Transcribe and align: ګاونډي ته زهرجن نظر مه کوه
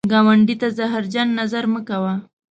ګاونډي 0.13 0.55
ته 0.61 0.67
زهرجن 0.77 1.27
نظر 1.39 1.63
مه 1.73 1.81
کوه 1.87 2.13